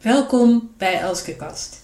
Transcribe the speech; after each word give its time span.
Welkom 0.00 0.70
bij 0.76 1.00
Elske 1.00 1.36
Kast. 1.36 1.80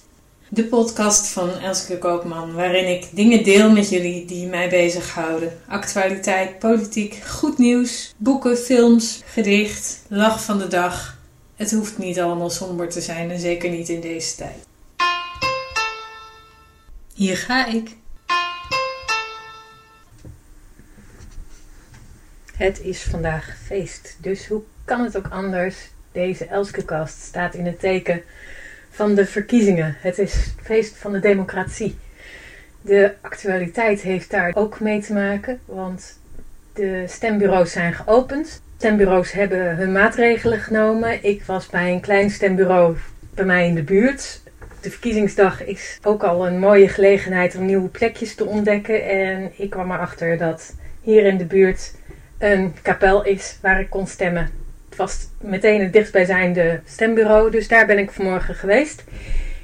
De 0.48 0.64
podcast 0.64 1.26
van 1.26 1.50
Elske 1.50 1.98
Koopman, 1.98 2.54
waarin 2.54 2.88
ik 2.88 3.08
dingen 3.12 3.44
deel 3.44 3.70
met 3.70 3.88
jullie 3.88 4.24
die 4.24 4.46
mij 4.46 4.68
bezighouden. 4.68 5.60
Actualiteit, 5.68 6.58
politiek, 6.58 7.14
goed 7.14 7.58
nieuws, 7.58 8.14
boeken, 8.16 8.56
films, 8.56 9.22
gedicht, 9.24 10.02
lach 10.08 10.44
van 10.44 10.58
de 10.58 10.66
dag. 10.66 11.18
Het 11.56 11.72
hoeft 11.72 11.98
niet 11.98 12.20
allemaal 12.20 12.50
somber 12.50 12.88
te 12.88 13.00
zijn 13.00 13.30
en 13.30 13.38
zeker 13.38 13.70
niet 13.70 13.88
in 13.88 14.00
deze 14.00 14.36
tijd. 14.36 14.66
Hier 17.14 17.36
ga 17.36 17.66
ik. 17.66 17.96
Het 22.56 22.80
is 22.80 23.02
vandaag 23.02 23.56
feest, 23.64 24.16
dus 24.20 24.46
hoe 24.46 24.62
kan 24.84 25.04
het 25.04 25.16
ook 25.16 25.28
anders? 25.30 25.90
Deze 26.12 26.46
Elskekast 26.46 27.22
staat 27.22 27.54
in 27.54 27.66
het 27.66 27.80
teken 27.80 28.22
van 28.90 29.14
de 29.14 29.26
verkiezingen. 29.26 29.96
Het 29.98 30.18
is 30.18 30.54
feest 30.62 30.96
van 30.96 31.12
de 31.12 31.18
democratie. 31.18 31.98
De 32.80 33.14
actualiteit 33.20 34.00
heeft 34.00 34.30
daar 34.30 34.54
ook 34.54 34.80
mee 34.80 35.00
te 35.00 35.12
maken, 35.12 35.60
want 35.64 36.18
de 36.74 37.04
stembureaus 37.06 37.72
zijn 37.72 37.92
geopend. 37.92 38.62
Stembureaus 38.76 39.32
hebben 39.32 39.76
hun 39.76 39.92
maatregelen 39.92 40.60
genomen. 40.60 41.24
Ik 41.24 41.42
was 41.44 41.66
bij 41.66 41.92
een 41.92 42.00
klein 42.00 42.30
stembureau 42.30 42.96
bij 43.34 43.44
mij 43.44 43.66
in 43.66 43.74
de 43.74 43.82
buurt. 43.82 44.40
De 44.80 44.90
verkiezingsdag 44.90 45.64
is 45.64 45.98
ook 46.02 46.22
al 46.22 46.46
een 46.46 46.58
mooie 46.58 46.88
gelegenheid 46.88 47.56
om 47.56 47.64
nieuwe 47.64 47.88
plekjes 47.88 48.34
te 48.34 48.44
ontdekken. 48.44 49.08
En 49.08 49.52
ik 49.56 49.70
kwam 49.70 49.92
erachter 49.92 50.38
dat 50.38 50.74
hier 51.02 51.24
in 51.24 51.36
de 51.36 51.44
buurt 51.44 51.92
een 52.38 52.74
kapel 52.82 53.24
is 53.24 53.58
waar 53.62 53.80
ik 53.80 53.90
kon 53.90 54.06
stemmen. 54.06 54.50
Het 54.88 54.98
was 54.98 55.28
meteen 55.40 55.80
het 55.80 55.92
dichtstbijzijnde 55.92 56.80
stembureau, 56.86 57.50
dus 57.50 57.68
daar 57.68 57.86
ben 57.86 57.98
ik 57.98 58.10
vanmorgen 58.10 58.54
geweest. 58.54 59.04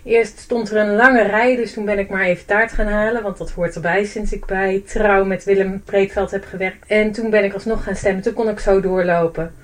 Eerst 0.04 0.38
stond 0.38 0.70
er 0.70 0.76
een 0.76 0.94
lange 0.94 1.22
rij, 1.22 1.56
dus 1.56 1.72
toen 1.72 1.84
ben 1.84 1.98
ik 1.98 2.08
maar 2.08 2.24
even 2.24 2.46
taart 2.46 2.72
gaan 2.72 2.86
halen, 2.86 3.22
want 3.22 3.38
dat 3.38 3.50
hoort 3.50 3.74
erbij 3.74 4.04
sinds 4.04 4.32
ik 4.32 4.46
bij 4.46 4.82
Trouw 4.86 5.24
met 5.24 5.44
Willem 5.44 5.82
Breedveld 5.84 6.30
heb 6.30 6.44
gewerkt. 6.44 6.86
En 6.86 7.12
toen 7.12 7.30
ben 7.30 7.44
ik 7.44 7.52
alsnog 7.54 7.84
gaan 7.84 7.96
stemmen, 7.96 8.22
toen 8.22 8.32
kon 8.32 8.48
ik 8.48 8.58
zo 8.58 8.80
doorlopen. 8.80 9.54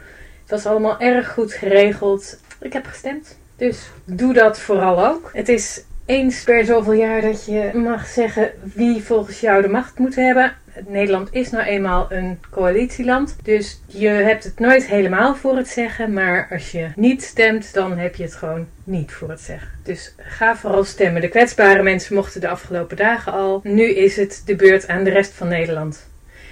Het 0.40 0.50
was 0.50 0.66
allemaal 0.66 1.00
erg 1.00 1.32
goed 1.32 1.52
geregeld. 1.52 2.38
Ik 2.60 2.72
heb 2.72 2.86
gestemd, 2.86 3.38
dus 3.56 3.90
doe 4.04 4.32
dat 4.32 4.60
vooral 4.60 5.06
ook. 5.06 5.30
Het 5.32 5.48
is 5.48 5.82
eens 6.06 6.42
per 6.42 6.64
zoveel 6.64 6.92
jaar 6.92 7.20
dat 7.20 7.44
je 7.44 7.70
mag 7.74 8.06
zeggen 8.06 8.50
wie 8.74 9.02
volgens 9.02 9.40
jou 9.40 9.62
de 9.62 9.68
macht 9.68 9.98
moet 9.98 10.14
hebben. 10.14 10.52
Nederland 10.86 11.28
is 11.32 11.50
nou 11.50 11.64
eenmaal 11.64 12.06
een 12.12 12.38
coalitieland. 12.50 13.36
Dus 13.42 13.80
je 13.86 14.08
hebt 14.08 14.44
het 14.44 14.58
nooit 14.58 14.86
helemaal 14.86 15.34
voor 15.34 15.56
het 15.56 15.68
zeggen. 15.68 16.12
Maar 16.12 16.48
als 16.50 16.70
je 16.70 16.88
niet 16.96 17.22
stemt, 17.22 17.74
dan 17.74 17.98
heb 17.98 18.14
je 18.14 18.22
het 18.22 18.34
gewoon 18.34 18.66
niet 18.84 19.12
voor 19.12 19.30
het 19.30 19.40
zeggen. 19.40 19.68
Dus 19.82 20.14
ga 20.16 20.56
vooral 20.56 20.84
stemmen. 20.84 21.20
De 21.20 21.28
kwetsbare 21.28 21.82
mensen 21.82 22.14
mochten 22.14 22.40
de 22.40 22.48
afgelopen 22.48 22.96
dagen 22.96 23.32
al. 23.32 23.60
Nu 23.62 23.84
is 23.84 24.16
het 24.16 24.42
de 24.46 24.56
beurt 24.56 24.88
aan 24.88 25.04
de 25.04 25.10
rest 25.10 25.32
van 25.32 25.48
Nederland. 25.48 26.06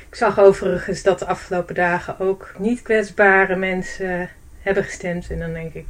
Ik 0.09 0.15
zag 0.15 0.41
overigens 0.41 1.03
dat 1.03 1.19
de 1.19 1.27
afgelopen 1.27 1.75
dagen 1.75 2.21
ook 2.21 2.55
niet 2.59 2.83
kwetsbare 2.83 3.57
mensen 3.57 4.29
hebben 4.61 4.85
gestemd. 4.85 5.31
En 5.31 5.39
dan 5.39 5.53
denk 5.53 5.75
ik, 5.75 5.87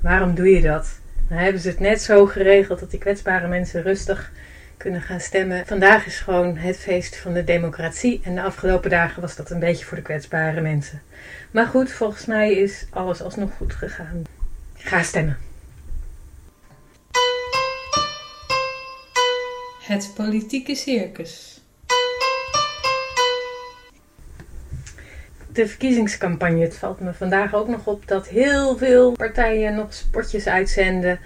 waarom 0.00 0.34
doe 0.34 0.50
je 0.50 0.60
dat? 0.60 1.00
Dan 1.28 1.38
hebben 1.38 1.60
ze 1.60 1.68
het 1.68 1.80
net 1.80 2.02
zo 2.02 2.26
geregeld 2.26 2.80
dat 2.80 2.90
die 2.90 3.00
kwetsbare 3.00 3.48
mensen 3.48 3.82
rustig 3.82 4.32
kunnen 4.82 5.02
gaan 5.02 5.20
stemmen. 5.20 5.66
Vandaag 5.66 6.06
is 6.06 6.20
gewoon 6.20 6.56
het 6.56 6.76
feest 6.76 7.16
van 7.16 7.32
de 7.32 7.44
democratie. 7.44 8.20
En 8.24 8.34
de 8.34 8.42
afgelopen 8.42 8.90
dagen 8.90 9.20
was 9.20 9.36
dat 9.36 9.50
een 9.50 9.58
beetje 9.58 9.84
voor 9.84 9.96
de 9.96 10.02
kwetsbare 10.02 10.60
mensen. 10.60 11.02
Maar 11.50 11.66
goed, 11.66 11.92
volgens 11.92 12.26
mij 12.26 12.52
is 12.52 12.86
alles 12.90 13.22
alsnog 13.22 13.50
goed 13.56 13.74
gegaan. 13.74 14.22
Ga 14.74 15.02
stemmen. 15.02 15.38
Het 19.82 20.10
politieke 20.14 20.74
circus. 20.74 21.60
De 25.52 25.68
verkiezingscampagne. 25.68 26.62
Het 26.62 26.76
valt 26.76 27.00
me 27.00 27.14
vandaag 27.14 27.54
ook 27.54 27.68
nog 27.68 27.86
op 27.86 28.08
dat 28.08 28.28
heel 28.28 28.76
veel 28.76 29.12
partijen 29.12 29.74
nog 29.74 29.94
spotjes 29.94 30.46
uitzenden 30.46 31.20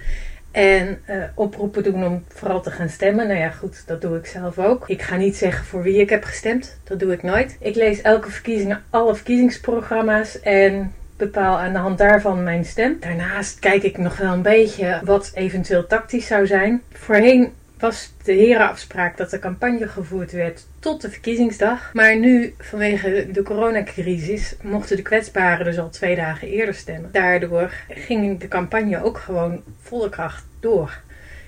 en 0.57 0.99
uh, 1.11 1.25
oproepen 1.35 1.83
doen 1.83 2.05
om 2.05 2.25
vooral 2.29 2.63
te 2.63 2.71
gaan 2.71 2.89
stemmen. 2.89 3.27
Nou 3.27 3.39
ja, 3.39 3.51
goed, 3.51 3.83
dat 3.87 4.01
doe 4.01 4.17
ik 4.17 4.27
zelf 4.27 4.59
ook. 4.59 4.89
Ik 4.89 5.03
ga 5.03 5.17
niet 5.17 5.37
zeggen 5.37 5.65
voor 5.65 5.83
wie 5.83 6.01
ik 6.01 6.11
heb 6.11 6.25
gestemd. 6.25 6.79
Dat 6.85 7.01
doe 7.01 7.13
ik 7.13 7.23
nooit. 7.23 7.57
Ik 7.61 7.75
lees 7.75 8.03
elke 8.03 8.31
verkiezingen, 8.31 8.83
alle 8.91 9.15
verkiezingsprogramma's 9.15 10.41
en 10.41 10.93
bepaal 11.17 11.59
aan 11.59 11.73
de 11.73 11.79
hand 11.79 11.99
daarvan 11.99 12.43
mijn 12.43 12.65
stem. 12.65 12.97
Daarnaast 13.01 13.59
kijk 13.59 13.83
ik 13.83 13.99
nog 13.99 14.17
wel 14.17 14.33
een 14.33 14.43
beetje 14.43 15.01
wat 15.05 15.31
eventueel 15.35 15.87
tactisch 15.87 16.27
zou 16.27 16.47
zijn. 16.47 16.83
Voorheen 16.93 17.53
was 17.79 18.13
de 18.25 18.33
herenafspraak 18.33 19.17
dat 19.17 19.31
de 19.31 19.39
campagne 19.39 19.89
gevoerd 19.89 20.33
werd 20.33 20.67
tot 20.79 21.01
de 21.01 21.11
verkiezingsdag. 21.11 21.91
Maar 21.93 22.17
nu, 22.17 22.55
vanwege 22.59 23.29
de 23.33 23.43
coronacrisis, 23.43 24.57
mochten 24.63 24.97
de 24.97 25.03
kwetsbaren 25.03 25.65
dus 25.65 25.79
al 25.79 25.91
twee 25.91 26.17
dagen 26.17 26.49
eerder 26.49 26.75
stemmen. 26.75 27.13
Daardoor 27.13 27.73
ging 27.89 28.41
de 28.41 28.49
campagne 28.49 29.03
ook 29.03 29.19
gewoon 29.19 29.63
volle 29.81 30.09
kracht 30.09 30.45
door. 30.61 31.01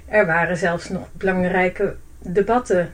Er 0.07 0.27
waren 0.27 0.57
zelfs 0.57 0.89
nog 0.89 1.09
belangrijke 1.13 1.97
debatten 2.19 2.93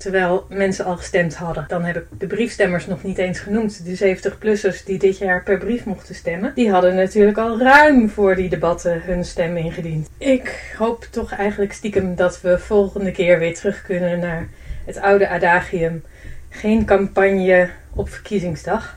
terwijl 0.00 0.46
mensen 0.48 0.84
al 0.84 0.96
gestemd 0.96 1.34
hadden. 1.34 1.64
Dan 1.68 1.84
heb 1.84 1.96
ik 1.96 2.04
de 2.18 2.26
briefstemmers 2.26 2.86
nog 2.86 3.02
niet 3.02 3.18
eens 3.18 3.38
genoemd. 3.38 3.84
De 3.84 4.16
70-plussers 4.16 4.84
die 4.84 4.98
dit 4.98 5.18
jaar 5.18 5.42
per 5.42 5.58
brief 5.58 5.84
mochten 5.84 6.14
stemmen. 6.14 6.52
Die 6.54 6.70
hadden 6.70 6.94
natuurlijk 6.94 7.38
al 7.38 7.58
ruim 7.58 8.10
voor 8.10 8.34
die 8.34 8.48
debatten 8.48 9.02
hun 9.02 9.24
stem 9.24 9.56
ingediend. 9.56 10.08
Ik 10.18 10.74
hoop 10.78 11.04
toch 11.10 11.32
eigenlijk 11.32 11.72
stiekem 11.72 12.14
dat 12.14 12.40
we 12.40 12.58
volgende 12.58 13.10
keer 13.10 13.38
weer 13.38 13.54
terug 13.54 13.82
kunnen 13.82 14.18
naar 14.18 14.48
het 14.84 14.98
oude 14.98 15.28
adagium. 15.28 16.02
Geen 16.48 16.84
campagne 16.84 17.70
op 17.94 18.10
verkiezingsdag. 18.10 18.96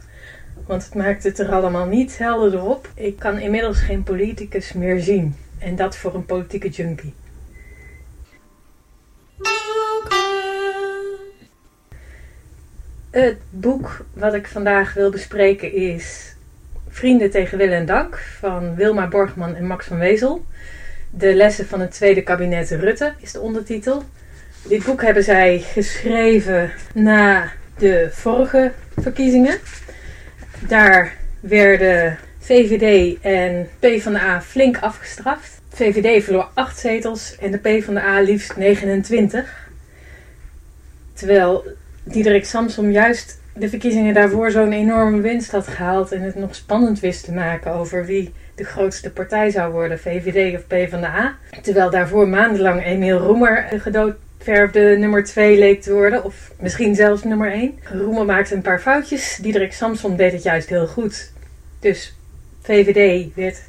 Want 0.65 0.85
het 0.85 0.95
maakt 0.95 1.23
het 1.23 1.39
er 1.39 1.51
allemaal 1.51 1.85
niet 1.85 2.17
helder 2.17 2.63
op. 2.63 2.89
Ik 2.95 3.19
kan 3.19 3.39
inmiddels 3.39 3.79
geen 3.79 4.03
politicus 4.03 4.73
meer 4.73 4.99
zien. 4.99 5.35
En 5.59 5.75
dat 5.75 5.97
voor 5.97 6.15
een 6.15 6.25
politieke 6.25 6.69
junkie. 6.69 7.13
Het 13.13 13.37
boek 13.49 14.05
wat 14.13 14.33
ik 14.33 14.47
vandaag 14.47 14.93
wil 14.93 15.09
bespreken 15.09 15.73
is 15.73 16.35
Vrienden 16.89 17.31
tegen 17.31 17.57
wil 17.57 17.71
en 17.71 17.85
dank 17.85 18.17
van 18.39 18.75
Wilma 18.75 19.07
Borgman 19.07 19.55
en 19.55 19.65
Max 19.65 19.85
van 19.85 19.97
Wezel. 19.97 20.45
De 21.09 21.35
lessen 21.35 21.67
van 21.67 21.79
het 21.79 21.91
tweede 21.91 22.21
kabinet 22.21 22.69
Rutte 22.69 23.13
is 23.19 23.31
de 23.31 23.39
ondertitel. 23.39 24.03
Dit 24.67 24.83
boek 24.83 25.01
hebben 25.01 25.23
zij 25.23 25.59
geschreven 25.59 26.71
na 26.93 27.51
de 27.77 28.09
vorige 28.11 28.71
verkiezingen. 28.97 29.59
Daar 30.59 31.17
werden 31.39 32.17
VVD 32.39 33.17
en 33.21 33.69
PvdA 33.79 34.41
flink 34.41 34.77
afgestraft. 34.77 35.61
VVD 35.69 36.23
verloor 36.23 36.49
8 36.53 36.79
zetels 36.79 37.37
en 37.37 37.51
de 37.51 37.57
PvdA 37.57 38.19
liefst 38.19 38.57
29. 38.57 39.69
Terwijl 41.13 41.65
Diederik 42.03 42.45
Samsom 42.45 42.91
juist 42.91 43.41
de 43.55 43.69
verkiezingen 43.69 44.13
daarvoor 44.13 44.51
zo'n 44.51 44.71
enorme 44.71 45.21
winst 45.21 45.51
had 45.51 45.67
gehaald 45.67 46.11
en 46.11 46.21
het 46.21 46.35
nog 46.35 46.55
spannend 46.55 46.99
wist 46.99 47.23
te 47.23 47.31
maken 47.31 47.73
over 47.73 48.05
wie 48.05 48.33
de 48.55 48.63
grootste 48.63 49.11
partij 49.11 49.49
zou 49.49 49.71
worden, 49.71 49.99
VVD 49.99 50.55
of 50.55 50.67
PvdA. 50.67 51.35
Terwijl 51.61 51.89
daarvoor 51.89 52.27
maandenlang 52.27 52.85
Emiel 52.85 53.17
Roemer 53.17 53.67
gedoodverfde 53.77 54.95
nummer 54.99 55.23
2 55.23 55.57
leek 55.57 55.81
te 55.81 55.93
worden, 55.93 56.23
of 56.23 56.51
misschien 56.59 56.95
zelfs 56.95 57.23
nummer 57.23 57.51
1. 57.51 57.79
Roemer 57.83 58.25
maakte 58.25 58.55
een 58.55 58.61
paar 58.61 58.81
foutjes, 58.81 59.39
Diederik 59.41 59.73
Samsom 59.73 60.15
deed 60.15 60.31
het 60.31 60.43
juist 60.43 60.69
heel 60.69 60.87
goed. 60.87 61.31
Dus 61.79 62.15
VVD 62.61 63.33
werd 63.35 63.61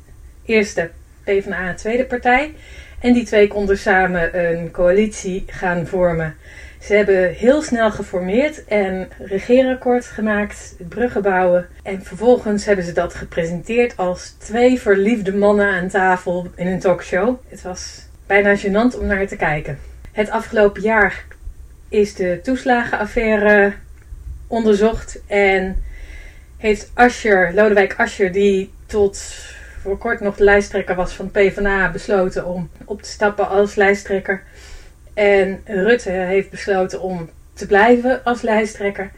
eerste, 0.45 0.91
PvdA 1.25 1.75
tweede 1.75 2.05
partij. 2.05 2.55
En 3.01 3.13
die 3.13 3.25
twee 3.25 3.49
konden 3.49 3.79
samen 3.79 4.51
een 4.51 4.71
coalitie 4.71 5.45
gaan 5.47 5.87
vormen 5.87 6.37
ze 6.85 6.95
hebben 6.95 7.33
heel 7.33 7.63
snel 7.63 7.91
geformeerd 7.91 8.65
en 8.65 9.09
regeerakkoord 9.19 10.05
gemaakt, 10.05 10.77
bruggen 10.89 11.23
bouwen. 11.23 11.67
En 11.83 12.03
vervolgens 12.03 12.65
hebben 12.65 12.85
ze 12.85 12.93
dat 12.93 13.15
gepresenteerd 13.15 13.97
als 13.97 14.31
twee 14.31 14.81
verliefde 14.81 15.35
mannen 15.35 15.69
aan 15.69 15.89
tafel 15.89 16.47
in 16.55 16.67
een 16.67 16.81
talkshow. 16.81 17.37
Het 17.49 17.63
was 17.63 18.07
bijna 18.27 18.57
gênant 18.59 18.99
om 18.99 19.07
naar 19.07 19.27
te 19.27 19.37
kijken. 19.37 19.79
Het 20.13 20.31
afgelopen 20.31 20.83
jaar 20.83 21.25
is 21.89 22.15
de 22.15 22.41
toeslagenaffaire 22.43 23.73
onderzocht 24.47 25.21
en 25.27 25.83
heeft 26.57 26.91
Ascher, 26.95 27.55
Lodewijk 27.55 27.95
Ascher, 27.97 28.33
die 28.33 28.73
tot 28.87 29.25
voor 29.81 29.99
kort 29.99 30.21
nog 30.21 30.37
de 30.37 30.45
lijsttrekker 30.45 30.95
was 30.95 31.13
van 31.13 31.31
PvdA, 31.31 31.91
besloten 31.91 32.47
om 32.47 32.71
op 32.85 33.03
te 33.03 33.09
stappen 33.11 33.49
als 33.49 33.75
lijsttrekker. 33.75 34.43
En 35.15 35.61
Rutte 35.65 36.11
heeft 36.11 36.51
besloten 36.51 37.01
om 37.01 37.31
te 37.53 37.67
blijven 37.67 38.25
als 38.25 38.43
lijsttrekker. 38.43 39.11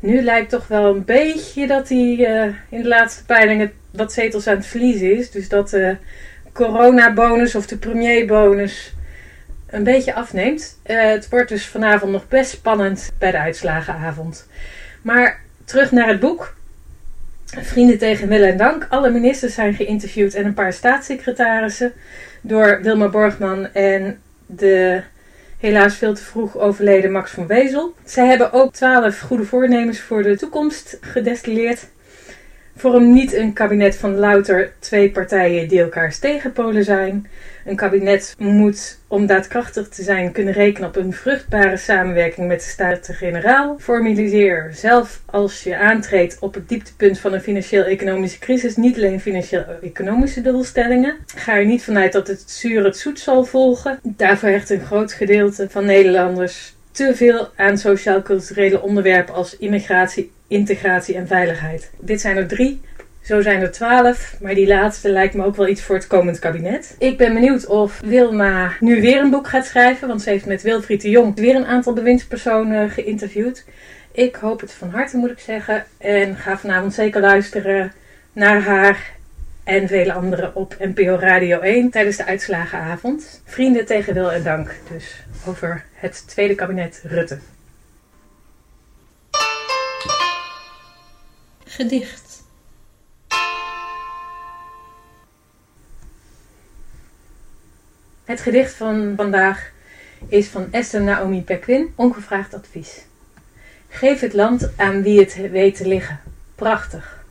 Nu 0.00 0.22
lijkt 0.22 0.50
toch 0.50 0.66
wel 0.66 0.94
een 0.94 1.04
beetje 1.04 1.66
dat 1.66 1.88
hij 1.88 2.16
uh, 2.18 2.54
in 2.68 2.82
de 2.82 2.88
laatste 2.88 3.24
peilingen 3.24 3.72
wat 3.90 4.12
zetels 4.12 4.46
aan 4.46 4.56
het 4.56 4.66
verliezen 4.66 5.16
is. 5.16 5.30
Dus 5.30 5.48
dat 5.48 5.70
de 5.70 5.96
coronabonus 6.52 7.54
of 7.54 7.66
de 7.66 7.76
premierbonus 7.76 8.94
een 9.66 9.84
beetje 9.84 10.14
afneemt. 10.14 10.78
Uh, 10.86 11.02
het 11.02 11.28
wordt 11.28 11.48
dus 11.48 11.66
vanavond 11.66 12.12
nog 12.12 12.28
best 12.28 12.50
spannend 12.50 13.12
bij 13.18 13.30
de 13.30 13.38
uitslagenavond. 13.38 14.46
Maar 15.02 15.40
terug 15.64 15.90
naar 15.90 16.08
het 16.08 16.20
boek. 16.20 16.54
Vrienden 17.44 17.98
tegen 17.98 18.28
wil 18.28 18.42
en 18.42 18.56
dank. 18.56 18.86
Alle 18.90 19.10
ministers 19.10 19.54
zijn 19.54 19.74
geïnterviewd 19.74 20.34
en 20.34 20.44
een 20.44 20.54
paar 20.54 20.72
staatssecretarissen 20.72 21.92
door 22.40 22.78
Wilma 22.82 23.08
Borgman 23.08 23.72
en 23.72 24.20
de 24.56 25.02
helaas 25.58 25.96
veel 25.96 26.14
te 26.14 26.22
vroeg 26.22 26.58
overleden 26.58 27.12
Max 27.12 27.30
van 27.30 27.46
Wezel. 27.46 27.94
Zij 28.04 28.26
hebben 28.26 28.52
ook 28.52 28.72
twaalf 28.72 29.20
goede 29.20 29.44
voornemens 29.44 30.00
voor 30.00 30.22
de 30.22 30.36
toekomst 30.36 30.98
gedestilleerd. 31.00 31.88
Vorm 32.76 33.12
niet 33.12 33.32
een 33.32 33.52
kabinet 33.52 33.96
van 33.96 34.14
louter 34.14 34.72
twee 34.78 35.10
partijen 35.10 35.68
die 35.68 35.80
elkaars 35.80 36.18
tegenpolen 36.18 36.84
zijn. 36.84 37.26
Een 37.64 37.76
kabinet 37.76 38.34
moet, 38.38 38.98
om 39.06 39.26
daadkrachtig 39.26 39.88
te 39.88 40.02
zijn, 40.02 40.32
kunnen 40.32 40.52
rekenen 40.52 40.88
op 40.88 40.96
een 40.96 41.12
vruchtbare 41.12 41.76
samenwerking 41.76 42.48
met 42.48 42.60
de 42.60 42.66
Staten-Generaal. 42.66 43.76
Formuliseer 43.78 44.70
zelf 44.72 45.22
als 45.26 45.62
je 45.62 45.76
aantreedt 45.76 46.38
op 46.40 46.54
het 46.54 46.68
dieptepunt 46.68 47.18
van 47.18 47.32
een 47.32 47.40
financieel-economische 47.40 48.38
crisis 48.38 48.76
niet 48.76 48.96
alleen 48.96 49.20
financieel-economische 49.20 50.40
doelstellingen. 50.40 51.16
Ga 51.36 51.56
er 51.56 51.66
niet 51.66 51.84
vanuit 51.84 52.12
dat 52.12 52.26
het 52.26 52.50
zuur 52.50 52.84
het 52.84 52.96
zoet 52.96 53.18
zal 53.18 53.44
volgen. 53.44 53.98
Daarvoor 54.02 54.48
hecht 54.48 54.70
een 54.70 54.84
groot 54.84 55.12
gedeelte 55.12 55.66
van 55.70 55.84
Nederlanders 55.84 56.74
te 56.92 57.16
veel 57.16 57.50
aan 57.56 57.78
sociaal-culturele 57.78 58.82
onderwerpen 58.82 59.34
als 59.34 59.56
immigratie, 59.56 60.30
integratie 60.48 61.14
en 61.14 61.26
veiligheid. 61.26 61.90
Dit 62.00 62.20
zijn 62.20 62.36
er 62.36 62.46
drie. 62.46 62.80
Zo 63.22 63.40
zijn 63.40 63.60
er 63.60 63.70
twaalf, 63.70 64.36
maar 64.40 64.54
die 64.54 64.66
laatste 64.66 65.10
lijkt 65.10 65.34
me 65.34 65.44
ook 65.44 65.56
wel 65.56 65.68
iets 65.68 65.82
voor 65.82 65.94
het 65.94 66.06
komend 66.06 66.38
kabinet. 66.38 66.96
Ik 66.98 67.18
ben 67.18 67.34
benieuwd 67.34 67.66
of 67.66 68.00
Wilma 68.04 68.72
nu 68.80 69.00
weer 69.00 69.20
een 69.20 69.30
boek 69.30 69.48
gaat 69.48 69.66
schrijven, 69.66 70.08
want 70.08 70.22
ze 70.22 70.30
heeft 70.30 70.46
met 70.46 70.62
Wilfried 70.62 71.02
de 71.02 71.10
Jong 71.10 71.36
weer 71.36 71.54
een 71.54 71.66
aantal 71.66 71.92
bewindspersonen 71.92 72.90
geïnterviewd. 72.90 73.64
Ik 74.12 74.34
hoop 74.34 74.60
het 74.60 74.72
van 74.72 74.90
harte, 74.90 75.16
moet 75.16 75.30
ik 75.30 75.38
zeggen. 75.38 75.84
En 75.98 76.36
ga 76.36 76.58
vanavond 76.58 76.94
zeker 76.94 77.20
luisteren 77.20 77.92
naar 78.32 78.60
haar 78.60 79.12
en 79.64 79.88
vele 79.88 80.12
anderen 80.12 80.54
op 80.54 80.76
NPO 80.78 81.16
Radio 81.16 81.60
1 81.60 81.90
tijdens 81.90 82.16
de 82.16 82.24
uitslagenavond. 82.24 83.42
Vrienden 83.44 83.86
tegen 83.86 84.14
wil 84.14 84.32
en 84.32 84.42
dank 84.42 84.74
dus 84.90 85.24
over 85.46 85.84
het 85.92 86.28
tweede 86.28 86.54
kabinet 86.54 87.02
Rutte. 87.04 87.38
Gedicht. 91.64 92.42
Het 98.24 98.40
gedicht 98.40 98.74
van 98.74 99.12
vandaag 99.16 99.70
is 100.28 100.48
van 100.48 100.72
Esther 100.72 101.02
Naomi 101.02 101.42
Pequin, 101.42 101.92
ongevraagd 101.94 102.54
advies. 102.54 103.04
Geef 103.88 104.20
het 104.20 104.32
land 104.32 104.70
aan 104.76 105.02
wie 105.02 105.20
het 105.20 105.50
weet 105.50 105.76
te 105.76 105.88
liggen. 105.88 106.20
Prachtig. 106.54 107.21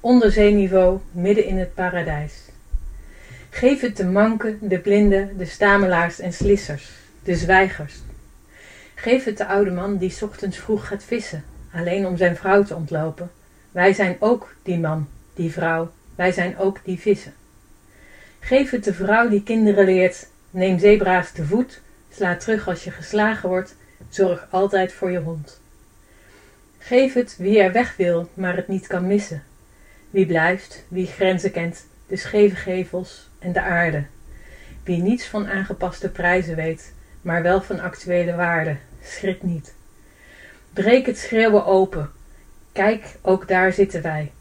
Onderzeeniveau, 0.00 0.98
midden 1.10 1.44
in 1.44 1.58
het 1.58 1.74
paradijs. 1.74 2.32
Geef 3.50 3.80
het 3.80 3.96
de 3.96 4.04
manken, 4.04 4.58
de 4.60 4.78
blinden, 4.78 5.38
de 5.38 5.44
stamelaars 5.44 6.20
en 6.20 6.32
slissers, 6.32 6.90
de 7.22 7.36
zwijgers. 7.36 7.94
Geef 8.94 9.24
het 9.24 9.36
de 9.36 9.46
oude 9.46 9.70
man 9.70 9.96
die 9.96 10.16
ochtends 10.22 10.58
vroeg 10.58 10.86
gaat 10.86 11.04
vissen, 11.04 11.44
alleen 11.72 12.06
om 12.06 12.16
zijn 12.16 12.36
vrouw 12.36 12.62
te 12.62 12.74
ontlopen. 12.74 13.30
Wij 13.70 13.92
zijn 13.92 14.16
ook 14.18 14.54
die 14.62 14.78
man, 14.78 15.08
die 15.34 15.52
vrouw, 15.52 15.90
wij 16.14 16.32
zijn 16.32 16.58
ook 16.58 16.80
die 16.84 16.98
vissen. 16.98 17.34
Geef 18.40 18.70
het 18.70 18.84
de 18.84 18.94
vrouw 18.94 19.28
die 19.28 19.42
kinderen 19.42 19.84
leert, 19.84 20.28
neem 20.50 20.78
zebra's 20.78 21.32
te 21.32 21.44
voet, 21.44 21.80
sla 22.10 22.36
terug 22.36 22.68
als 22.68 22.84
je 22.84 22.90
geslagen 22.90 23.48
wordt, 23.48 23.76
zorg 24.08 24.46
altijd 24.50 24.92
voor 24.92 25.10
je 25.10 25.18
hond. 25.18 25.60
Geef 26.78 27.12
het 27.12 27.36
wie 27.38 27.60
er 27.60 27.72
weg 27.72 27.96
wil, 27.96 28.28
maar 28.34 28.56
het 28.56 28.68
niet 28.68 28.86
kan 28.86 29.06
missen. 29.06 29.42
Wie 30.10 30.26
blijft, 30.26 30.84
wie 30.88 31.06
grenzen 31.06 31.50
kent, 31.50 31.86
de 32.06 32.16
scheve 32.16 32.56
gevels 32.56 33.28
en 33.38 33.52
de 33.52 33.60
aarde. 33.60 34.04
Wie 34.84 35.02
niets 35.02 35.26
van 35.26 35.48
aangepaste 35.48 36.08
prijzen 36.08 36.56
weet, 36.56 36.94
maar 37.20 37.42
wel 37.42 37.62
van 37.62 37.80
actuele 37.80 38.34
waarde, 38.34 38.76
schrik 39.02 39.42
niet. 39.42 39.74
Breek 40.72 41.06
het 41.06 41.18
schreeuwen 41.18 41.66
open. 41.66 42.10
Kijk, 42.72 43.16
ook 43.22 43.48
daar 43.48 43.72
zitten 43.72 44.02
wij. 44.02 44.32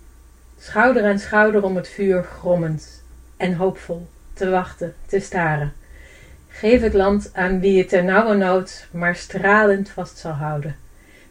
Schouder 0.59 1.05
aan 1.05 1.19
schouder 1.19 1.63
om 1.63 1.75
het 1.75 1.87
vuur 1.87 2.23
grommend 2.23 3.03
en 3.37 3.53
hoopvol, 3.53 4.07
te 4.33 4.49
wachten, 4.49 4.95
te 5.05 5.19
staren. 5.19 5.73
Geef 6.47 6.81
het 6.81 6.93
land 6.93 7.29
aan 7.33 7.59
wie 7.59 7.77
het 7.77 7.89
ter 7.89 8.03
nauwe 8.03 8.35
nood 8.35 8.87
maar 8.91 9.15
stralend 9.15 9.89
vast 9.89 10.17
zal 10.17 10.31
houden. 10.31 10.75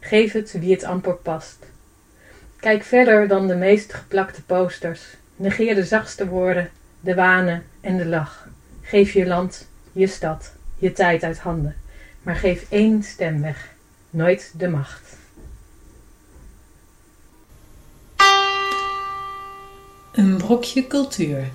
Geef 0.00 0.32
het 0.32 0.53
wie 0.53 0.73
het 0.73 0.85
amper 0.85 1.15
past. 1.15 1.67
Kijk 2.67 2.85
verder 2.85 3.29
dan 3.29 3.47
de 3.47 3.55
meest 3.55 3.95
geplakte 3.95 4.43
posters. 4.43 5.03
Negeer 5.37 5.75
de 5.75 5.85
zachtste 5.85 6.27
woorden, 6.29 6.71
de 7.01 7.15
wanen 7.15 7.65
en 7.81 7.97
de 7.97 8.07
lach. 8.07 8.49
Geef 8.83 9.13
je 9.13 9.27
land, 9.27 9.69
je 9.93 10.07
stad, 10.07 10.53
je 10.79 10.93
tijd 10.93 11.23
uit 11.23 11.39
handen. 11.39 11.77
Maar 12.23 12.37
geef 12.37 12.67
één 12.69 13.03
stem 13.03 13.43
weg, 13.43 13.69
nooit 14.11 14.53
de 14.57 14.69
macht. 14.69 15.17
Een 20.13 20.37
brokje 20.37 20.87
cultuur. 20.87 21.51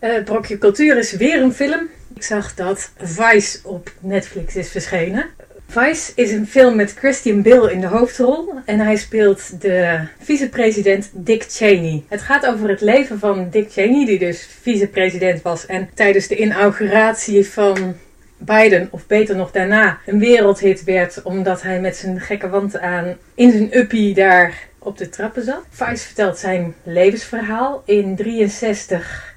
Uh, 0.00 0.24
brokje 0.24 0.58
cultuur 0.58 0.98
is 0.98 1.12
weer 1.12 1.42
een 1.42 1.52
film. 1.52 1.88
Ik 2.14 2.22
zag 2.22 2.54
dat 2.54 2.90
Vice 2.96 3.58
op 3.62 3.92
Netflix 4.00 4.56
is 4.56 4.70
verschenen. 4.70 5.30
Vice 5.72 6.12
is 6.14 6.32
een 6.32 6.46
film 6.46 6.76
met 6.76 6.92
Christian 6.92 7.42
Bale 7.42 7.72
in 7.72 7.80
de 7.80 7.86
hoofdrol 7.86 8.52
en 8.64 8.80
hij 8.80 8.96
speelt 8.96 9.60
de 9.60 10.00
vicepresident 10.18 11.10
Dick 11.12 11.44
Cheney. 11.48 12.02
Het 12.08 12.22
gaat 12.22 12.46
over 12.46 12.68
het 12.68 12.80
leven 12.80 13.18
van 13.18 13.48
Dick 13.50 13.70
Cheney, 13.70 14.06
die 14.06 14.18
dus 14.18 14.48
vicepresident 14.60 15.42
was 15.42 15.66
en 15.66 15.90
tijdens 15.94 16.26
de 16.26 16.36
inauguratie 16.36 17.46
van 17.46 17.94
Biden, 18.38 18.88
of 18.90 19.06
beter 19.06 19.36
nog 19.36 19.50
daarna, 19.50 19.98
een 20.06 20.18
wereldhit 20.18 20.84
werd 20.84 21.22
omdat 21.22 21.62
hij 21.62 21.80
met 21.80 21.96
zijn 21.96 22.20
gekke 22.20 22.48
wand 22.48 22.78
aan 22.78 23.16
in 23.34 23.50
zijn 23.50 23.78
uppie 23.78 24.14
daar 24.14 24.68
op 24.78 24.98
de 24.98 25.08
trappen 25.08 25.44
zat. 25.44 25.64
Vice 25.70 26.06
vertelt 26.06 26.38
zijn 26.38 26.74
levensverhaal. 26.82 27.82
In 27.86 28.16
63 28.16 29.34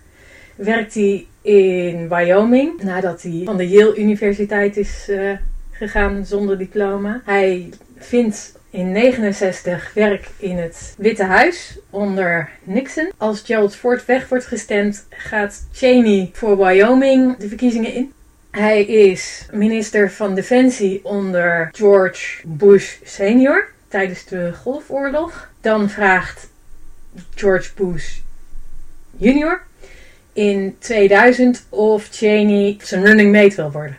werkt 0.55 0.93
hij 0.93 1.25
in 1.41 2.09
Wyoming 2.09 2.83
nadat 2.83 3.21
hij 3.21 3.41
van 3.45 3.57
de 3.57 3.69
Yale 3.69 3.95
Universiteit 3.95 4.77
is 4.77 5.05
uh, 5.09 5.31
gegaan 5.77 6.25
zonder 6.25 6.57
diploma. 6.57 7.21
Hij 7.25 7.69
vindt 7.97 8.59
in 8.69 8.91
69 8.91 9.91
werk 9.93 10.29
in 10.37 10.57
het 10.57 10.93
Witte 10.97 11.23
Huis 11.23 11.77
onder 11.89 12.49
Nixon. 12.63 13.11
Als 13.17 13.41
Gerald 13.41 13.75
Ford 13.75 14.05
weg 14.05 14.29
wordt 14.29 14.45
gestemd, 14.45 15.05
gaat 15.09 15.67
Cheney 15.71 16.29
voor 16.33 16.57
Wyoming 16.57 17.37
de 17.37 17.47
verkiezingen 17.47 17.93
in. 17.93 18.13
Hij 18.51 18.83
is 18.83 19.45
minister 19.51 20.11
van 20.11 20.35
Defensie 20.35 20.99
onder 21.03 21.69
George 21.71 22.41
Bush 22.43 22.95
senior 23.03 23.67
tijdens 23.87 24.25
de 24.25 24.53
Golfoorlog. 24.53 25.49
Dan 25.61 25.89
vraagt 25.89 26.49
George 27.35 27.69
Bush 27.75 28.17
junior 29.17 29.61
in 30.33 30.75
2000 30.79 31.65
of 31.69 32.07
Cheney 32.11 32.77
zijn 32.81 33.05
running 33.05 33.31
mate 33.31 33.55
wil 33.55 33.71
worden. 33.71 33.97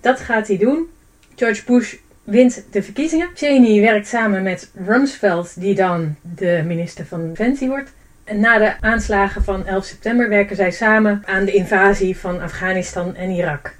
Dat 0.00 0.20
gaat 0.20 0.48
hij 0.48 0.56
doen. 0.58 0.88
George 1.36 1.64
Bush 1.64 1.94
wint 2.24 2.64
de 2.70 2.82
verkiezingen. 2.82 3.28
Cheney 3.34 3.80
werkt 3.80 4.06
samen 4.06 4.42
met 4.42 4.70
Rumsfeld, 4.86 5.60
die 5.60 5.74
dan 5.74 6.16
de 6.36 6.62
minister 6.66 7.06
van 7.06 7.28
Defensie 7.28 7.68
wordt. 7.68 7.92
En 8.24 8.40
na 8.40 8.58
de 8.58 8.80
aanslagen 8.80 9.44
van 9.44 9.66
11 9.66 9.84
september 9.84 10.28
werken 10.28 10.56
zij 10.56 10.70
samen 10.70 11.22
aan 11.26 11.44
de 11.44 11.52
invasie 11.52 12.16
van 12.16 12.40
Afghanistan 12.40 13.14
en 13.14 13.30
Irak. 13.30 13.74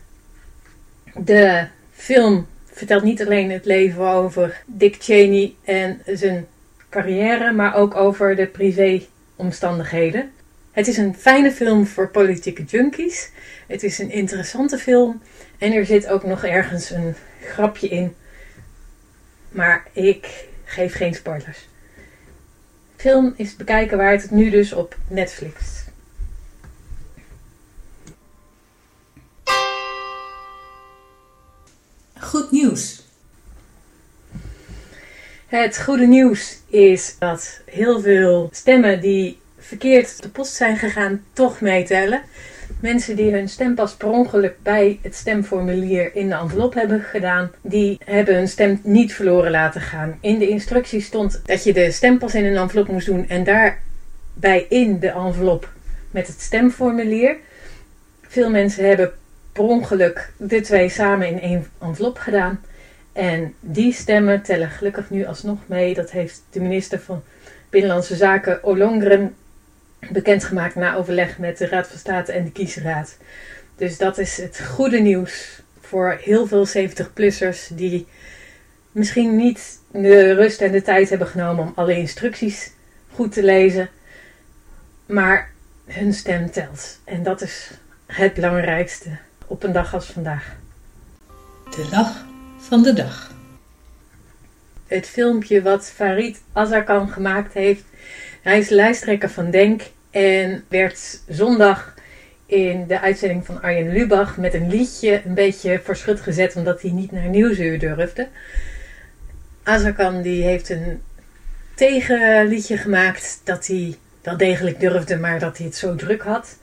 De 1.14 1.66
film 1.92 2.46
vertelt 2.64 3.02
niet 3.02 3.24
alleen 3.26 3.50
het 3.50 3.64
leven 3.64 4.08
over 4.08 4.62
Dick 4.66 4.96
Cheney 4.98 5.54
en 5.64 6.00
zijn 6.06 6.46
carrière, 6.88 7.52
maar 7.52 7.74
ook 7.74 7.94
over 7.94 8.36
de 8.36 8.46
privéomstandigheden. 8.46 10.30
Het 10.72 10.88
is 10.88 10.96
een 10.96 11.14
fijne 11.14 11.52
film 11.52 11.86
voor 11.86 12.08
politieke 12.08 12.64
junkies. 12.64 13.30
Het 13.66 13.82
is 13.82 13.98
een 13.98 14.10
interessante 14.10 14.78
film 14.78 15.22
en 15.58 15.72
er 15.72 15.86
zit 15.86 16.08
ook 16.08 16.24
nog 16.24 16.44
ergens 16.44 16.90
een 16.90 17.14
grapje 17.46 17.88
in. 17.88 18.16
Maar 19.48 19.86
ik 19.92 20.48
geef 20.64 20.94
geen 20.94 21.14
spoilers. 21.14 21.68
Film 22.96 23.34
is 23.36 23.56
bekijken 23.56 23.98
waar 23.98 24.12
het 24.12 24.30
nu 24.30 24.50
dus 24.50 24.72
op 24.72 24.96
Netflix. 25.08 25.84
Goed 32.18 32.50
nieuws. 32.50 33.04
Het 35.46 35.82
goede 35.82 36.06
nieuws 36.06 36.58
is 36.66 37.18
dat 37.18 37.60
heel 37.64 38.00
veel 38.00 38.48
stemmen 38.52 39.00
die 39.00 39.40
verkeerd 39.58 40.22
de 40.22 40.28
post 40.28 40.52
zijn 40.52 40.76
gegaan, 40.76 41.24
toch 41.32 41.60
meetellen. 41.60 42.22
Mensen 42.80 43.16
die 43.16 43.32
hun 43.32 43.48
stempas 43.48 43.94
per 43.94 44.08
ongeluk 44.08 44.54
bij 44.62 44.98
het 45.02 45.14
stemformulier 45.14 46.14
in 46.14 46.28
de 46.28 46.34
envelop 46.34 46.74
hebben 46.74 47.00
gedaan, 47.00 47.50
die 47.62 47.98
hebben 48.04 48.34
hun 48.34 48.48
stem 48.48 48.80
niet 48.82 49.14
verloren 49.14 49.50
laten 49.50 49.80
gaan. 49.80 50.18
In 50.20 50.38
de 50.38 50.48
instructie 50.48 51.00
stond 51.00 51.40
dat 51.44 51.64
je 51.64 51.72
de 51.72 51.90
stempas 51.90 52.34
in 52.34 52.44
een 52.44 52.56
envelop 52.56 52.88
moest 52.88 53.06
doen 53.06 53.28
en 53.28 53.44
daarbij 53.44 54.66
in 54.68 54.98
de 54.98 55.08
envelop 55.08 55.72
met 56.10 56.26
het 56.26 56.40
stemformulier. 56.40 57.36
Veel 58.22 58.50
mensen 58.50 58.86
hebben 58.86 59.12
per 59.52 59.64
ongeluk 59.64 60.32
de 60.36 60.60
twee 60.60 60.88
samen 60.88 61.28
in 61.28 61.40
één 61.40 61.66
envelop 61.80 62.18
gedaan. 62.18 62.60
En 63.12 63.54
die 63.60 63.92
stemmen 63.92 64.42
tellen 64.42 64.70
gelukkig 64.70 65.10
nu 65.10 65.26
alsnog 65.26 65.58
mee. 65.66 65.94
Dat 65.94 66.10
heeft 66.10 66.42
de 66.50 66.60
minister 66.60 67.00
van 67.00 67.22
Binnenlandse 67.70 68.16
Zaken 68.16 68.64
Olongren 68.64 69.34
bekendgemaakt 70.10 70.74
na 70.74 70.94
overleg 70.94 71.38
met 71.38 71.58
de 71.58 71.66
Raad 71.66 71.88
van 71.88 71.98
State 71.98 72.32
en 72.32 72.44
de 72.44 72.50
Kiesraad. 72.50 73.16
Dus 73.76 73.98
dat 73.98 74.18
is 74.18 74.36
het 74.36 74.60
goede 74.66 74.98
nieuws 74.98 75.62
voor 75.80 76.18
heel 76.20 76.46
veel 76.46 76.66
70-plussers 76.66 77.74
die 77.74 78.06
misschien 78.92 79.36
niet 79.36 79.78
de 79.90 80.32
rust 80.32 80.60
en 80.60 80.72
de 80.72 80.82
tijd 80.82 81.08
hebben 81.08 81.28
genomen 81.28 81.64
om 81.64 81.72
alle 81.74 81.96
instructies 81.96 82.70
goed 83.12 83.32
te 83.32 83.42
lezen. 83.42 83.88
Maar 85.06 85.50
hun 85.86 86.12
stem 86.12 86.50
telt. 86.50 86.98
En 87.04 87.22
dat 87.22 87.42
is 87.42 87.70
het 88.06 88.34
belangrijkste 88.34 89.08
op 89.46 89.62
een 89.62 89.72
dag 89.72 89.94
als 89.94 90.06
vandaag. 90.06 90.56
De 91.70 91.88
lach 91.90 92.24
van 92.58 92.82
de 92.82 92.92
dag. 92.92 93.34
Het 94.86 95.06
filmpje 95.06 95.62
wat 95.62 95.90
Farid 95.90 96.42
Azarkan 96.52 97.08
gemaakt 97.08 97.52
heeft. 97.52 97.84
Hij 98.46 98.58
is 98.58 98.68
lijsttrekker 98.68 99.30
van 99.30 99.50
Denk 99.50 99.82
en 100.10 100.64
werd 100.68 101.20
zondag 101.28 101.94
in 102.46 102.86
de 102.86 103.00
uitzending 103.00 103.46
van 103.46 103.62
Arjen 103.62 103.92
Lubach 103.92 104.36
met 104.36 104.54
een 104.54 104.68
liedje 104.68 105.22
een 105.24 105.34
beetje 105.34 105.80
verschut 105.84 106.20
gezet 106.20 106.56
omdat 106.56 106.82
hij 106.82 106.90
niet 106.90 107.12
naar 107.12 107.28
Nieuwsuur 107.28 107.78
durfde. 107.78 108.28
Azarkan 109.62 110.22
die 110.22 110.42
heeft 110.42 110.68
een 110.68 111.02
tegenliedje 111.74 112.76
gemaakt 112.76 113.40
dat 113.44 113.66
hij 113.66 113.94
wel 114.22 114.36
degelijk 114.36 114.80
durfde, 114.80 115.16
maar 115.16 115.38
dat 115.38 115.56
hij 115.56 115.66
het 115.66 115.76
zo 115.76 115.94
druk 115.94 116.22
had. 116.22 116.56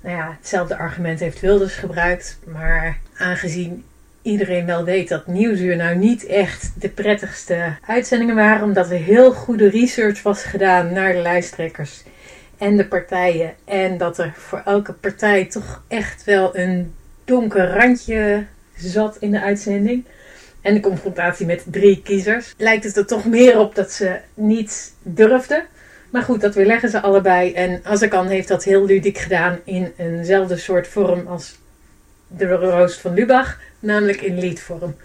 Nou 0.00 0.16
ja, 0.16 0.36
hetzelfde 0.38 0.76
argument 0.76 1.20
heeft 1.20 1.40
Wilders 1.40 1.74
gebruikt, 1.74 2.38
maar 2.44 2.98
aangezien 3.16 3.84
iedereen 4.22 4.66
wel 4.66 4.84
weet 4.84 5.08
dat 5.08 5.26
Nieuwsuur 5.26 5.76
nou 5.76 5.96
niet 5.96 6.26
echt 6.26 6.72
de 6.80 6.88
prettigste 6.88 7.76
uitzendingen 7.86 8.34
waren, 8.34 8.62
omdat 8.62 8.90
er 8.90 8.96
heel 8.96 9.32
goede 9.32 9.68
research 9.68 10.22
was 10.22 10.44
gedaan 10.44 10.92
naar 10.92 11.12
de 11.12 11.18
lijsttrekkers 11.18 12.02
en 12.58 12.76
de 12.76 12.86
partijen. 12.86 13.54
En 13.64 13.98
dat 13.98 14.18
er 14.18 14.32
voor 14.36 14.62
elke 14.64 14.92
partij 14.92 15.44
toch 15.44 15.82
echt 15.88 16.24
wel 16.24 16.56
een 16.56 16.94
donker 17.24 17.70
randje 17.70 18.44
zat 18.76 19.16
in 19.20 19.30
de 19.30 19.40
uitzending. 19.40 20.04
En 20.60 20.74
de 20.74 20.80
confrontatie 20.80 21.46
met 21.46 21.64
drie 21.66 22.02
kiezers. 22.02 22.54
Lijkt 22.56 22.84
het 22.84 22.96
er 22.96 23.06
toch 23.06 23.24
meer 23.24 23.58
op 23.58 23.74
dat 23.74 23.92
ze 23.92 24.18
niet 24.34 24.94
durfden. 25.02 25.64
Maar 26.10 26.22
goed, 26.22 26.40
dat 26.40 26.54
weerleggen 26.54 26.88
ze 26.88 27.00
allebei. 27.00 27.52
En 27.52 27.80
Azarkan 27.82 28.26
heeft 28.26 28.48
dat 28.48 28.64
heel 28.64 28.84
ludiek 28.84 29.18
gedaan 29.18 29.58
in 29.64 29.92
eenzelfde 29.96 30.56
soort 30.56 30.88
vorm 30.88 31.26
als 31.26 31.58
de 32.36 32.46
Roost 32.46 33.00
van 33.00 33.14
Lubach. 33.14 33.58
Namelijk 33.78 34.20
in 34.20 34.38
liedvorm. 34.38 34.96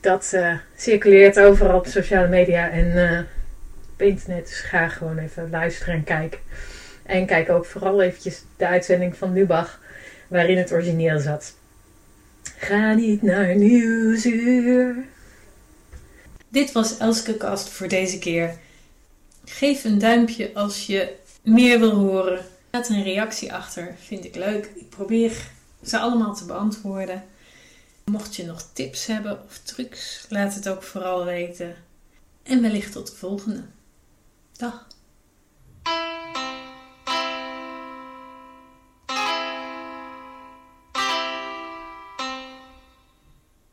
Dat 0.00 0.30
uh, 0.34 0.54
circuleert 0.76 1.38
overal 1.38 1.78
op 1.78 1.86
sociale 1.86 2.28
media 2.28 2.70
en 2.70 2.86
uh, 2.86 3.20
op 3.92 4.02
internet. 4.02 4.46
Dus 4.46 4.60
ga 4.60 4.88
gewoon 4.88 5.18
even 5.18 5.50
luisteren 5.50 5.94
en 5.94 6.04
kijken. 6.04 6.38
En 7.02 7.26
kijk 7.26 7.50
ook 7.50 7.66
vooral 7.66 8.02
eventjes 8.02 8.42
de 8.56 8.66
uitzending 8.66 9.16
van 9.16 9.32
Lubach, 9.32 9.80
waarin 10.28 10.58
het 10.58 10.72
origineel 10.72 11.18
zat. 11.18 11.54
Ga 12.56 12.94
niet 12.94 13.22
naar 13.22 13.56
Nieuwsuur. 13.56 14.94
Dit 16.48 16.72
was 16.72 16.98
Elske 16.98 17.36
Kast 17.36 17.68
voor 17.68 17.88
deze 17.88 18.18
keer. 18.18 18.54
Geef 19.44 19.84
een 19.84 19.98
duimpje 19.98 20.50
als 20.54 20.86
je 20.86 21.12
meer 21.42 21.78
wil 21.78 21.94
horen. 21.94 22.38
Laat 22.70 22.88
een 22.88 23.02
reactie 23.02 23.52
achter, 23.52 23.94
vind 23.98 24.24
ik 24.24 24.34
leuk. 24.34 24.70
Ik 24.74 24.88
probeer 24.88 25.32
ze 25.84 25.98
allemaal 25.98 26.34
te 26.34 26.44
beantwoorden. 26.44 27.24
Mocht 28.04 28.36
je 28.36 28.44
nog 28.44 28.62
tips 28.72 29.06
hebben 29.06 29.42
of 29.44 29.58
trucs, 29.58 30.26
laat 30.28 30.54
het 30.54 30.68
ook 30.68 30.82
vooral 30.82 31.24
weten. 31.24 31.76
En 32.42 32.62
wellicht 32.62 32.92
tot 32.92 33.06
de 33.06 33.16
volgende. 33.16 33.64
Dag. 34.52 34.86